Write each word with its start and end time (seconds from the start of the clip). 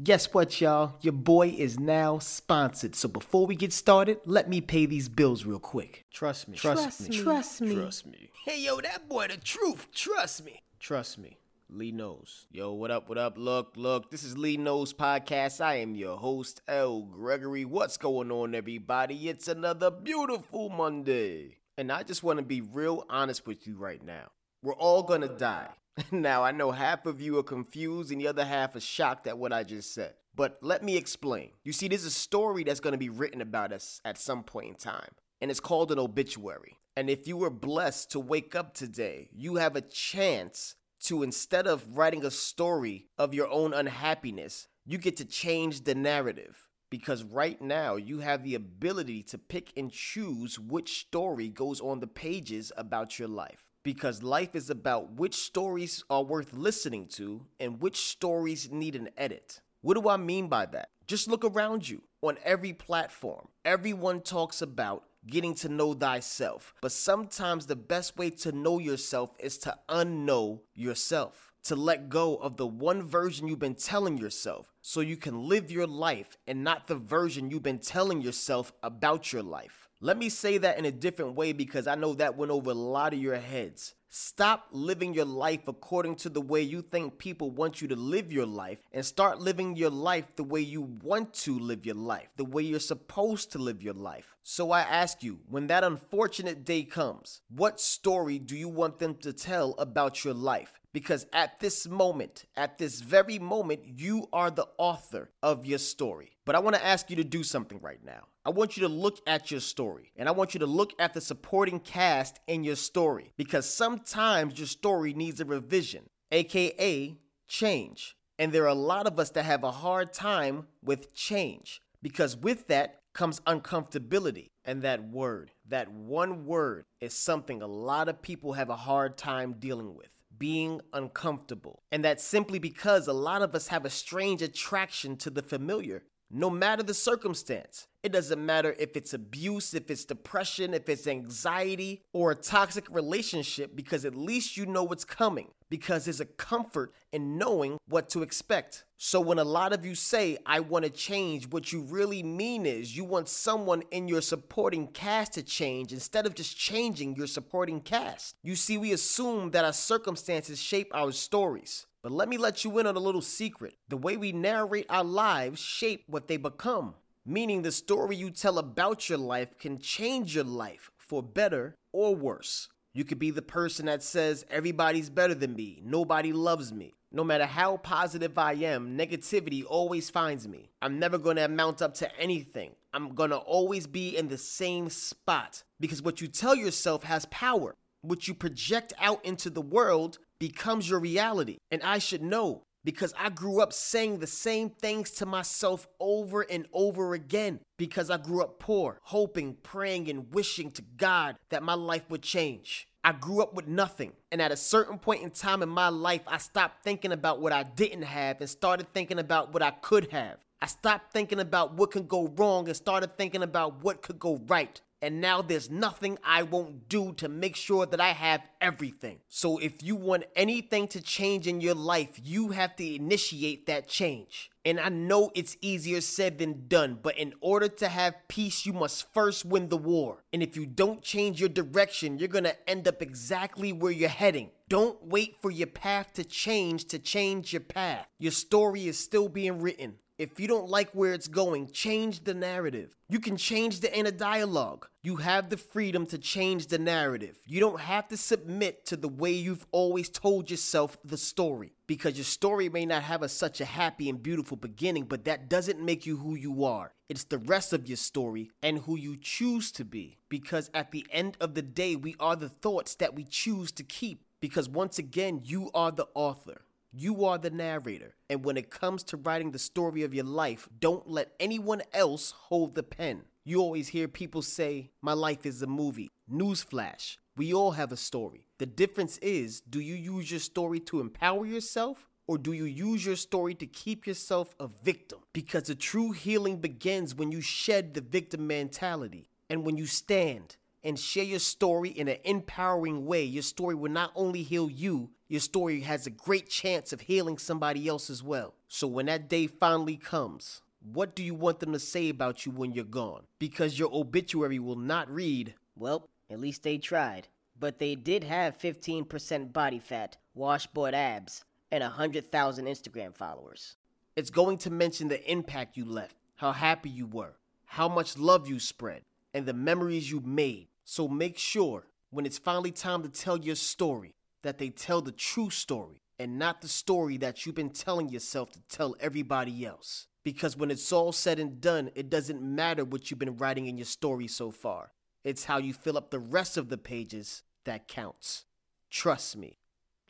Guess 0.00 0.32
what, 0.32 0.60
y'all? 0.60 0.94
Your 1.00 1.12
boy 1.12 1.48
is 1.48 1.80
now 1.80 2.20
sponsored. 2.20 2.94
So 2.94 3.08
before 3.08 3.46
we 3.46 3.56
get 3.56 3.72
started, 3.72 4.20
let 4.24 4.48
me 4.48 4.60
pay 4.60 4.86
these 4.86 5.08
bills 5.08 5.44
real 5.44 5.58
quick. 5.58 6.06
Trust 6.12 6.46
me. 6.46 6.56
Trust, 6.56 6.82
Trust 6.82 7.00
me. 7.00 7.08
me. 7.08 7.22
Trust 7.24 7.60
me. 7.60 7.74
Trust 7.74 8.06
me. 8.06 8.30
Hey, 8.44 8.60
yo, 8.60 8.80
that 8.80 9.08
boy, 9.08 9.26
the 9.26 9.36
truth. 9.36 9.88
Trust 9.92 10.44
me. 10.44 10.62
Trust 10.78 11.18
me. 11.18 11.38
Lee 11.68 11.90
knows. 11.90 12.46
Yo, 12.52 12.72
what 12.74 12.92
up, 12.92 13.08
what 13.08 13.18
up? 13.18 13.34
Look, 13.36 13.72
look, 13.76 14.08
this 14.12 14.22
is 14.22 14.38
Lee 14.38 14.56
Knows 14.56 14.94
Podcast. 14.94 15.60
I 15.60 15.80
am 15.80 15.96
your 15.96 16.16
host, 16.16 16.62
L. 16.68 17.02
Gregory. 17.02 17.64
What's 17.64 17.96
going 17.96 18.30
on, 18.30 18.54
everybody? 18.54 19.28
It's 19.28 19.48
another 19.48 19.90
beautiful 19.90 20.68
Monday. 20.68 21.56
And 21.76 21.90
I 21.90 22.04
just 22.04 22.22
want 22.22 22.38
to 22.38 22.44
be 22.44 22.60
real 22.60 23.04
honest 23.10 23.48
with 23.48 23.66
you 23.66 23.74
right 23.74 24.02
now. 24.02 24.28
We're 24.62 24.76
all 24.76 25.02
gonna 25.02 25.26
die. 25.26 25.70
now, 26.12 26.42
I 26.42 26.52
know 26.52 26.70
half 26.70 27.06
of 27.06 27.20
you 27.20 27.38
are 27.38 27.42
confused 27.42 28.12
and 28.12 28.20
the 28.20 28.28
other 28.28 28.44
half 28.44 28.76
are 28.76 28.80
shocked 28.80 29.26
at 29.26 29.38
what 29.38 29.52
I 29.52 29.64
just 29.64 29.94
said. 29.94 30.14
But 30.34 30.58
let 30.60 30.84
me 30.84 30.96
explain. 30.96 31.50
You 31.64 31.72
see, 31.72 31.88
there's 31.88 32.04
a 32.04 32.10
story 32.10 32.62
that's 32.62 32.80
gonna 32.80 32.98
be 32.98 33.08
written 33.08 33.40
about 33.40 33.72
us 33.72 34.00
at 34.04 34.18
some 34.18 34.44
point 34.44 34.68
in 34.68 34.74
time, 34.74 35.10
and 35.40 35.50
it's 35.50 35.60
called 35.60 35.90
an 35.90 35.98
obituary. 35.98 36.78
And 36.96 37.10
if 37.10 37.26
you 37.26 37.36
were 37.36 37.50
blessed 37.50 38.12
to 38.12 38.20
wake 38.20 38.54
up 38.54 38.74
today, 38.74 39.30
you 39.32 39.56
have 39.56 39.76
a 39.76 39.80
chance 39.80 40.76
to 41.04 41.22
instead 41.22 41.66
of 41.66 41.96
writing 41.96 42.24
a 42.24 42.30
story 42.30 43.06
of 43.16 43.34
your 43.34 43.48
own 43.48 43.72
unhappiness, 43.72 44.68
you 44.84 44.98
get 44.98 45.16
to 45.18 45.24
change 45.24 45.84
the 45.84 45.94
narrative. 45.94 46.68
Because 46.90 47.22
right 47.22 47.60
now, 47.60 47.96
you 47.96 48.20
have 48.20 48.42
the 48.42 48.54
ability 48.54 49.22
to 49.24 49.36
pick 49.38 49.72
and 49.76 49.92
choose 49.92 50.58
which 50.58 51.00
story 51.00 51.48
goes 51.48 51.80
on 51.80 52.00
the 52.00 52.06
pages 52.06 52.72
about 52.76 53.18
your 53.18 53.28
life. 53.28 53.68
Because 53.82 54.22
life 54.22 54.54
is 54.54 54.70
about 54.70 55.12
which 55.12 55.34
stories 55.34 56.04
are 56.10 56.22
worth 56.22 56.52
listening 56.52 57.06
to 57.08 57.46
and 57.60 57.80
which 57.80 57.96
stories 57.96 58.70
need 58.70 58.94
an 58.96 59.08
edit. 59.16 59.60
What 59.80 59.94
do 59.94 60.08
I 60.08 60.16
mean 60.16 60.48
by 60.48 60.66
that? 60.66 60.90
Just 61.06 61.28
look 61.28 61.44
around 61.44 61.88
you. 61.88 62.02
On 62.20 62.36
every 62.44 62.72
platform, 62.72 63.48
everyone 63.64 64.20
talks 64.20 64.60
about 64.60 65.04
getting 65.26 65.54
to 65.54 65.68
know 65.68 65.94
thyself. 65.94 66.74
But 66.80 66.92
sometimes 66.92 67.66
the 67.66 67.76
best 67.76 68.16
way 68.16 68.30
to 68.30 68.52
know 68.52 68.78
yourself 68.78 69.36
is 69.38 69.58
to 69.58 69.78
unknow 69.88 70.60
yourself, 70.74 71.52
to 71.64 71.76
let 71.76 72.08
go 72.08 72.36
of 72.36 72.56
the 72.56 72.66
one 72.66 73.02
version 73.02 73.46
you've 73.46 73.58
been 73.58 73.74
telling 73.74 74.18
yourself 74.18 74.72
so 74.82 75.00
you 75.00 75.16
can 75.16 75.48
live 75.48 75.70
your 75.70 75.86
life 75.86 76.36
and 76.46 76.64
not 76.64 76.86
the 76.86 76.96
version 76.96 77.50
you've 77.50 77.62
been 77.62 77.78
telling 77.78 78.20
yourself 78.20 78.72
about 78.82 79.32
your 79.32 79.42
life. 79.42 79.87
Let 80.00 80.16
me 80.16 80.28
say 80.28 80.58
that 80.58 80.78
in 80.78 80.84
a 80.84 80.92
different 80.92 81.34
way 81.34 81.52
because 81.52 81.88
I 81.88 81.96
know 81.96 82.14
that 82.14 82.36
went 82.36 82.52
over 82.52 82.70
a 82.70 82.74
lot 82.74 83.12
of 83.12 83.18
your 83.18 83.34
heads. 83.34 83.94
Stop 84.08 84.68
living 84.70 85.12
your 85.12 85.24
life 85.24 85.66
according 85.66 86.14
to 86.16 86.28
the 86.28 86.40
way 86.40 86.62
you 86.62 86.82
think 86.82 87.18
people 87.18 87.50
want 87.50 87.82
you 87.82 87.88
to 87.88 87.96
live 87.96 88.30
your 88.30 88.46
life 88.46 88.78
and 88.92 89.04
start 89.04 89.40
living 89.40 89.74
your 89.74 89.90
life 89.90 90.24
the 90.36 90.44
way 90.44 90.60
you 90.60 90.82
want 90.82 91.34
to 91.34 91.58
live 91.58 91.84
your 91.84 91.96
life, 91.96 92.28
the 92.36 92.44
way 92.44 92.62
you're 92.62 92.78
supposed 92.78 93.50
to 93.52 93.58
live 93.58 93.82
your 93.82 93.92
life. 93.92 94.36
So 94.44 94.70
I 94.70 94.82
ask 94.82 95.24
you, 95.24 95.40
when 95.48 95.66
that 95.66 95.82
unfortunate 95.82 96.64
day 96.64 96.84
comes, 96.84 97.40
what 97.48 97.80
story 97.80 98.38
do 98.38 98.56
you 98.56 98.68
want 98.68 99.00
them 99.00 99.16
to 99.16 99.32
tell 99.32 99.74
about 99.78 100.24
your 100.24 100.34
life? 100.34 100.78
Because 100.98 101.26
at 101.32 101.60
this 101.60 101.86
moment, 101.86 102.44
at 102.56 102.76
this 102.76 103.00
very 103.00 103.38
moment, 103.38 103.82
you 103.84 104.26
are 104.32 104.50
the 104.50 104.66
author 104.78 105.30
of 105.44 105.64
your 105.64 105.78
story. 105.78 106.32
But 106.44 106.56
I 106.56 106.58
want 106.58 106.74
to 106.74 106.84
ask 106.84 107.08
you 107.08 107.14
to 107.14 107.22
do 107.22 107.44
something 107.44 107.78
right 107.80 108.04
now. 108.04 108.24
I 108.44 108.50
want 108.50 108.76
you 108.76 108.80
to 108.80 108.88
look 108.88 109.20
at 109.24 109.52
your 109.52 109.60
story 109.60 110.10
and 110.16 110.28
I 110.28 110.32
want 110.32 110.54
you 110.54 110.58
to 110.58 110.66
look 110.66 110.94
at 110.98 111.14
the 111.14 111.20
supporting 111.20 111.78
cast 111.78 112.40
in 112.48 112.64
your 112.64 112.74
story 112.74 113.32
because 113.36 113.72
sometimes 113.72 114.58
your 114.58 114.66
story 114.66 115.14
needs 115.14 115.40
a 115.40 115.44
revision, 115.44 116.10
aka 116.32 117.16
change. 117.46 118.16
And 118.36 118.50
there 118.50 118.64
are 118.64 118.66
a 118.66 118.74
lot 118.74 119.06
of 119.06 119.20
us 119.20 119.30
that 119.30 119.44
have 119.44 119.62
a 119.62 119.70
hard 119.70 120.12
time 120.12 120.66
with 120.82 121.14
change 121.14 121.80
because 122.02 122.36
with 122.36 122.66
that 122.66 122.96
comes 123.14 123.38
uncomfortability. 123.42 124.50
And 124.64 124.82
that 124.82 125.08
word, 125.08 125.52
that 125.68 125.92
one 125.92 126.44
word, 126.44 126.86
is 127.00 127.14
something 127.14 127.62
a 127.62 127.68
lot 127.68 128.08
of 128.08 128.20
people 128.20 128.54
have 128.54 128.68
a 128.68 128.74
hard 128.76 129.16
time 129.16 129.54
dealing 129.60 129.94
with 129.94 130.17
being 130.38 130.80
uncomfortable. 130.92 131.82
And 131.90 132.04
that's 132.04 132.24
simply 132.24 132.58
because 132.58 133.08
a 133.08 133.12
lot 133.12 133.42
of 133.42 133.54
us 133.54 133.68
have 133.68 133.84
a 133.84 133.90
strange 133.90 134.42
attraction 134.42 135.16
to 135.18 135.30
the 135.30 135.42
familiar 135.42 136.04
no 136.30 136.50
matter 136.50 136.82
the 136.82 136.94
circumstance. 136.94 137.86
It 138.02 138.12
doesn't 138.12 138.44
matter 138.44 138.74
if 138.78 138.96
it's 138.96 139.14
abuse, 139.14 139.74
if 139.74 139.90
it's 139.90 140.04
depression, 140.04 140.74
if 140.74 140.88
it's 140.88 141.06
anxiety, 141.06 142.02
or 142.12 142.30
a 142.30 142.36
toxic 142.36 142.84
relationship, 142.90 143.74
because 143.74 144.04
at 144.04 144.14
least 144.14 144.56
you 144.56 144.66
know 144.66 144.84
what's 144.84 145.04
coming, 145.04 145.48
because 145.70 146.04
there's 146.04 146.20
a 146.20 146.24
comfort 146.24 146.92
in 147.12 147.38
knowing 147.38 147.78
what 147.88 148.08
to 148.10 148.22
expect. 148.22 148.84
So, 148.96 149.20
when 149.20 149.38
a 149.38 149.44
lot 149.44 149.72
of 149.72 149.84
you 149.86 149.94
say, 149.94 150.38
I 150.44 150.60
want 150.60 150.84
to 150.84 150.90
change, 150.90 151.48
what 151.48 151.72
you 151.72 151.82
really 151.82 152.22
mean 152.22 152.66
is 152.66 152.96
you 152.96 153.04
want 153.04 153.28
someone 153.28 153.82
in 153.90 154.08
your 154.08 154.20
supporting 154.20 154.88
cast 154.88 155.34
to 155.34 155.42
change 155.42 155.92
instead 155.92 156.26
of 156.26 156.34
just 156.34 156.56
changing 156.56 157.14
your 157.14 157.28
supporting 157.28 157.80
cast. 157.80 158.34
You 158.42 158.56
see, 158.56 158.76
we 158.76 158.92
assume 158.92 159.52
that 159.52 159.64
our 159.64 159.72
circumstances 159.72 160.60
shape 160.60 160.90
our 160.92 161.12
stories. 161.12 161.86
But 162.02 162.12
let 162.12 162.28
me 162.28 162.38
let 162.38 162.64
you 162.64 162.78
in 162.78 162.86
on 162.86 162.96
a 162.96 163.00
little 163.00 163.20
secret. 163.20 163.74
The 163.88 163.96
way 163.96 164.16
we 164.16 164.32
narrate 164.32 164.86
our 164.88 165.04
lives 165.04 165.60
shape 165.60 166.04
what 166.06 166.28
they 166.28 166.36
become. 166.36 166.94
Meaning 167.26 167.62
the 167.62 167.72
story 167.72 168.16
you 168.16 168.30
tell 168.30 168.58
about 168.58 169.08
your 169.08 169.18
life 169.18 169.58
can 169.58 169.78
change 169.78 170.34
your 170.34 170.44
life 170.44 170.90
for 170.96 171.22
better 171.22 171.76
or 171.92 172.16
worse. 172.16 172.68
You 172.98 173.04
could 173.04 173.20
be 173.20 173.30
the 173.30 173.42
person 173.42 173.86
that 173.86 174.02
says, 174.02 174.44
everybody's 174.50 175.08
better 175.08 175.32
than 175.32 175.54
me, 175.54 175.80
nobody 175.84 176.32
loves 176.32 176.72
me. 176.72 176.96
No 177.12 177.22
matter 177.22 177.46
how 177.46 177.76
positive 177.76 178.36
I 178.36 178.54
am, 178.54 178.98
negativity 178.98 179.62
always 179.64 180.10
finds 180.10 180.48
me. 180.48 180.72
I'm 180.82 180.98
never 180.98 181.16
gonna 181.16 181.44
amount 181.44 181.80
up 181.80 181.94
to 181.98 182.20
anything. 182.20 182.72
I'm 182.92 183.14
gonna 183.14 183.36
always 183.36 183.86
be 183.86 184.16
in 184.16 184.26
the 184.26 184.36
same 184.36 184.90
spot. 184.90 185.62
Because 185.78 186.02
what 186.02 186.20
you 186.20 186.26
tell 186.26 186.56
yourself 186.56 187.04
has 187.04 187.24
power. 187.26 187.76
What 188.02 188.26
you 188.26 188.34
project 188.34 188.92
out 188.98 189.24
into 189.24 189.48
the 189.48 189.62
world 189.62 190.18
becomes 190.40 190.90
your 190.90 190.98
reality. 190.98 191.58
And 191.70 191.84
I 191.84 191.98
should 191.98 192.22
know 192.22 192.64
because 192.88 193.12
I 193.18 193.28
grew 193.28 193.60
up 193.60 193.74
saying 193.74 194.20
the 194.20 194.26
same 194.26 194.70
things 194.70 195.10
to 195.10 195.26
myself 195.26 195.86
over 196.00 196.40
and 196.40 196.66
over 196.72 197.12
again 197.12 197.60
because 197.76 198.08
I 198.08 198.16
grew 198.16 198.42
up 198.42 198.58
poor, 198.58 198.98
hoping, 199.02 199.58
praying, 199.62 200.08
and 200.08 200.32
wishing 200.32 200.70
to 200.70 200.82
God 200.96 201.36
that 201.50 201.62
my 201.62 201.74
life 201.74 202.08
would 202.08 202.22
change. 202.22 202.88
I 203.04 203.12
grew 203.12 203.42
up 203.42 203.52
with 203.52 203.68
nothing. 203.68 204.14
And 204.32 204.40
at 204.40 204.52
a 204.52 204.56
certain 204.56 204.98
point 204.98 205.22
in 205.22 205.28
time 205.28 205.62
in 205.62 205.68
my 205.68 205.90
life, 205.90 206.22
I 206.26 206.38
stopped 206.38 206.82
thinking 206.82 207.12
about 207.12 207.42
what 207.42 207.52
I 207.52 207.64
didn't 207.64 208.04
have 208.04 208.40
and 208.40 208.48
started 208.48 208.90
thinking 208.94 209.18
about 209.18 209.52
what 209.52 209.62
I 209.62 209.72
could 209.72 210.10
have. 210.12 210.38
I 210.62 210.66
stopped 210.66 211.12
thinking 211.12 211.40
about 211.40 211.74
what 211.74 211.90
could 211.90 212.08
go 212.08 212.28
wrong 212.36 212.68
and 212.68 212.76
started 212.76 213.18
thinking 213.18 213.42
about 213.42 213.84
what 213.84 214.00
could 214.00 214.18
go 214.18 214.40
right 214.46 214.80
and 215.00 215.20
now 215.20 215.42
there's 215.42 215.70
nothing 215.70 216.18
I 216.24 216.42
won't 216.42 216.88
do 216.88 217.12
to 217.14 217.28
make 217.28 217.56
sure 217.56 217.86
that 217.86 218.00
I 218.00 218.10
have 218.10 218.42
everything. 218.60 219.20
So 219.28 219.58
if 219.58 219.82
you 219.82 219.94
want 219.94 220.24
anything 220.34 220.88
to 220.88 221.00
change 221.00 221.46
in 221.46 221.60
your 221.60 221.74
life, 221.74 222.20
you 222.22 222.48
have 222.50 222.74
to 222.76 222.94
initiate 222.94 223.66
that 223.66 223.88
change. 223.88 224.50
And 224.64 224.78
I 224.78 224.88
know 224.88 225.30
it's 225.34 225.56
easier 225.60 226.00
said 226.00 226.38
than 226.38 226.66
done, 226.68 226.98
but 227.00 227.16
in 227.16 227.32
order 227.40 227.68
to 227.68 227.88
have 227.88 228.28
peace, 228.28 228.66
you 228.66 228.72
must 228.72 229.12
first 229.14 229.44
win 229.44 229.68
the 229.68 229.76
war. 229.76 230.24
And 230.32 230.42
if 230.42 230.56
you 230.56 230.66
don't 230.66 231.00
change 231.00 231.40
your 231.40 231.48
direction, 231.48 232.18
you're 232.18 232.28
gonna 232.28 232.54
end 232.66 232.86
up 232.86 233.00
exactly 233.00 233.72
where 233.72 233.92
you're 233.92 234.08
heading. 234.08 234.50
Don't 234.68 235.02
wait 235.06 235.36
for 235.40 235.50
your 235.50 235.68
path 235.68 236.12
to 236.14 236.24
change 236.24 236.86
to 236.88 236.98
change 236.98 237.52
your 237.52 237.60
path. 237.60 238.06
Your 238.18 238.32
story 238.32 238.86
is 238.88 238.98
still 238.98 239.28
being 239.28 239.60
written. 239.60 239.94
If 240.18 240.40
you 240.40 240.48
don't 240.48 240.68
like 240.68 240.90
where 240.90 241.12
it's 241.12 241.28
going, 241.28 241.70
change 241.70 242.24
the 242.24 242.34
narrative. 242.34 242.96
You 243.08 243.20
can 243.20 243.36
change 243.36 243.78
the 243.78 243.96
inner 243.96 244.10
dialogue. 244.10 244.88
You 245.00 245.14
have 245.16 245.48
the 245.48 245.56
freedom 245.56 246.06
to 246.06 246.18
change 246.18 246.66
the 246.66 246.78
narrative. 246.78 247.38
You 247.46 247.60
don't 247.60 247.78
have 247.78 248.08
to 248.08 248.16
submit 248.16 248.84
to 248.86 248.96
the 248.96 249.06
way 249.08 249.30
you've 249.30 249.64
always 249.70 250.08
told 250.08 250.50
yourself 250.50 250.98
the 251.04 251.16
story. 251.16 251.72
Because 251.86 252.16
your 252.16 252.24
story 252.24 252.68
may 252.68 252.84
not 252.84 253.04
have 253.04 253.22
a, 253.22 253.28
such 253.28 253.60
a 253.60 253.64
happy 253.64 254.08
and 254.08 254.20
beautiful 254.20 254.56
beginning, 254.56 255.04
but 255.04 255.24
that 255.26 255.48
doesn't 255.48 255.80
make 255.80 256.04
you 256.04 256.16
who 256.16 256.34
you 256.34 256.64
are. 256.64 256.92
It's 257.08 257.24
the 257.24 257.38
rest 257.38 257.72
of 257.72 257.86
your 257.86 257.96
story 257.96 258.50
and 258.60 258.80
who 258.80 258.98
you 258.98 259.16
choose 259.16 259.70
to 259.72 259.84
be. 259.84 260.18
Because 260.28 260.68
at 260.74 260.90
the 260.90 261.06
end 261.12 261.36
of 261.40 261.54
the 261.54 261.62
day, 261.62 261.94
we 261.94 262.16
are 262.18 262.34
the 262.34 262.48
thoughts 262.48 262.96
that 262.96 263.14
we 263.14 263.22
choose 263.22 263.70
to 263.70 263.84
keep. 263.84 264.24
Because 264.40 264.68
once 264.68 264.98
again, 264.98 265.42
you 265.44 265.70
are 265.74 265.92
the 265.92 266.08
author. 266.14 266.62
You 266.92 267.24
are 267.26 267.38
the 267.38 267.50
narrator. 267.50 268.14
And 268.30 268.44
when 268.44 268.56
it 268.56 268.70
comes 268.70 269.02
to 269.04 269.16
writing 269.16 269.50
the 269.50 269.58
story 269.58 270.02
of 270.02 270.14
your 270.14 270.24
life, 270.24 270.68
don't 270.80 271.08
let 271.08 271.32
anyone 271.38 271.82
else 271.92 272.30
hold 272.30 272.74
the 272.74 272.82
pen. 272.82 273.22
You 273.44 273.60
always 273.60 273.88
hear 273.88 274.08
people 274.08 274.42
say, 274.42 274.90
My 275.02 275.12
life 275.12 275.44
is 275.44 275.60
a 275.62 275.66
movie. 275.66 276.10
Newsflash. 276.30 277.16
We 277.36 277.52
all 277.54 277.72
have 277.72 277.92
a 277.92 277.96
story. 277.96 278.46
The 278.58 278.66
difference 278.66 279.18
is, 279.18 279.60
do 279.60 279.80
you 279.80 279.94
use 279.94 280.30
your 280.30 280.40
story 280.40 280.80
to 280.80 281.00
empower 281.00 281.46
yourself? 281.46 282.06
Or 282.26 282.36
do 282.36 282.52
you 282.52 282.64
use 282.64 283.06
your 283.06 283.16
story 283.16 283.54
to 283.54 283.66
keep 283.66 284.06
yourself 284.06 284.54
a 284.60 284.66
victim? 284.66 285.20
Because 285.32 285.64
the 285.64 285.74
true 285.74 286.12
healing 286.12 286.58
begins 286.58 287.14
when 287.14 287.32
you 287.32 287.40
shed 287.40 287.94
the 287.94 288.00
victim 288.00 288.46
mentality 288.46 289.30
and 289.48 289.64
when 289.64 289.76
you 289.76 289.86
stand 289.86 290.56
and 290.82 290.98
share 290.98 291.24
your 291.24 291.38
story 291.38 291.90
in 291.90 292.08
an 292.08 292.18
empowering 292.24 293.06
way, 293.06 293.24
your 293.24 293.42
story 293.42 293.74
will 293.74 293.90
not 293.90 294.12
only 294.14 294.42
heal 294.42 294.70
you, 294.70 295.10
your 295.28 295.40
story 295.40 295.80
has 295.80 296.06
a 296.06 296.10
great 296.10 296.48
chance 296.48 296.92
of 296.92 297.02
healing 297.02 297.38
somebody 297.38 297.88
else 297.88 298.08
as 298.08 298.22
well. 298.22 298.54
So 298.68 298.86
when 298.86 299.06
that 299.06 299.28
day 299.28 299.46
finally 299.46 299.96
comes, 299.96 300.62
what 300.80 301.14
do 301.14 301.22
you 301.22 301.34
want 301.34 301.60
them 301.60 301.72
to 301.72 301.78
say 301.78 302.08
about 302.08 302.46
you 302.46 302.52
when 302.52 302.72
you're 302.72 302.84
gone? 302.84 303.24
Because 303.38 303.78
your 303.78 303.90
obituary 303.92 304.58
will 304.58 304.76
not 304.76 305.10
read, 305.10 305.54
Well, 305.76 306.08
at 306.30 306.40
least 306.40 306.62
they 306.62 306.78
tried. 306.78 307.28
But 307.58 307.78
they 307.78 307.96
did 307.96 308.24
have 308.24 308.58
15% 308.58 309.52
body 309.52 309.80
fat, 309.80 310.16
washboard 310.34 310.94
abs, 310.94 311.44
and 311.70 311.82
100,000 311.82 312.64
Instagram 312.66 313.16
followers. 313.16 313.76
It's 314.16 314.30
going 314.30 314.58
to 314.58 314.70
mention 314.70 315.08
the 315.08 315.30
impact 315.30 315.76
you 315.76 315.84
left, 315.84 316.16
how 316.36 316.52
happy 316.52 316.88
you 316.88 317.06
were, 317.06 317.36
how 317.66 317.88
much 317.88 318.16
love 318.16 318.48
you 318.48 318.58
spread, 318.58 319.02
and 319.38 319.46
the 319.46 319.54
memories 319.54 320.10
you 320.10 320.20
made. 320.20 320.66
So 320.84 321.06
make 321.06 321.38
sure 321.38 321.86
when 322.10 322.26
it's 322.26 322.38
finally 322.38 322.72
time 322.72 323.02
to 323.04 323.08
tell 323.08 323.38
your 323.38 323.54
story 323.54 324.16
that 324.42 324.58
they 324.58 324.68
tell 324.68 325.00
the 325.00 325.12
true 325.12 325.48
story 325.48 326.02
and 326.18 326.38
not 326.38 326.60
the 326.60 326.68
story 326.68 327.16
that 327.18 327.46
you've 327.46 327.54
been 327.54 327.70
telling 327.70 328.08
yourself 328.08 328.50
to 328.50 328.60
tell 328.68 328.96
everybody 328.98 329.64
else. 329.64 330.08
Because 330.24 330.56
when 330.56 330.72
it's 330.72 330.92
all 330.92 331.12
said 331.12 331.38
and 331.38 331.60
done, 331.60 331.90
it 331.94 332.10
doesn't 332.10 332.42
matter 332.42 332.84
what 332.84 333.10
you've 333.10 333.20
been 333.20 333.36
writing 333.36 333.66
in 333.66 333.78
your 333.78 333.84
story 333.84 334.26
so 334.26 334.50
far. 334.50 334.92
It's 335.22 335.44
how 335.44 335.58
you 335.58 335.72
fill 335.72 335.96
up 335.96 336.10
the 336.10 336.18
rest 336.18 336.56
of 336.56 336.68
the 336.68 336.78
pages 336.78 337.44
that 337.64 337.86
counts. 337.86 338.44
Trust 338.90 339.36
me, 339.36 339.58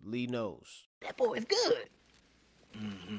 Lee 0.03 0.27
knows. 0.27 0.87
That 1.03 1.19
boy 1.19 1.35
is 1.35 1.45
good. 1.45 1.89
Mm-hmm. 2.77 3.19